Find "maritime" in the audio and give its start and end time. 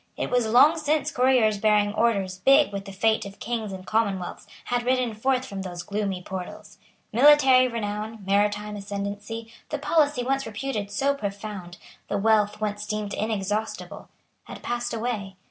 8.25-8.75